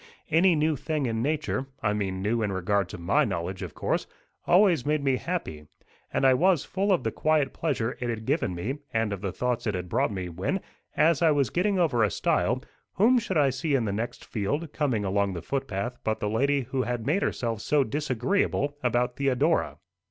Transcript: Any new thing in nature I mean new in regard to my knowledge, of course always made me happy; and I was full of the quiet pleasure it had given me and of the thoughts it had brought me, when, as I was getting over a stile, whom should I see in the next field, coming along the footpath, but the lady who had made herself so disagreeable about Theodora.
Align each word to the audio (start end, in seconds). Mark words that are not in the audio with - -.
Any 0.31 0.55
new 0.55 0.75
thing 0.75 1.05
in 1.05 1.21
nature 1.21 1.67
I 1.83 1.93
mean 1.93 2.23
new 2.23 2.41
in 2.41 2.51
regard 2.51 2.89
to 2.89 2.97
my 2.97 3.23
knowledge, 3.23 3.61
of 3.61 3.75
course 3.75 4.07
always 4.47 4.83
made 4.83 5.03
me 5.03 5.17
happy; 5.17 5.67
and 6.11 6.25
I 6.25 6.33
was 6.33 6.65
full 6.65 6.91
of 6.91 7.03
the 7.03 7.11
quiet 7.11 7.53
pleasure 7.53 7.95
it 7.99 8.09
had 8.09 8.25
given 8.25 8.55
me 8.55 8.79
and 8.91 9.13
of 9.13 9.21
the 9.21 9.31
thoughts 9.31 9.67
it 9.67 9.75
had 9.75 9.89
brought 9.89 10.11
me, 10.11 10.27
when, 10.27 10.59
as 10.97 11.21
I 11.21 11.29
was 11.29 11.51
getting 11.51 11.77
over 11.77 12.01
a 12.03 12.09
stile, 12.09 12.63
whom 12.93 13.19
should 13.19 13.37
I 13.37 13.51
see 13.51 13.75
in 13.75 13.85
the 13.85 13.93
next 13.93 14.25
field, 14.25 14.73
coming 14.73 15.05
along 15.05 15.33
the 15.33 15.41
footpath, 15.43 15.97
but 16.03 16.19
the 16.19 16.27
lady 16.31 16.61
who 16.61 16.81
had 16.81 17.05
made 17.05 17.21
herself 17.21 17.61
so 17.61 17.83
disagreeable 17.83 18.77
about 18.81 19.17
Theodora. 19.17 19.77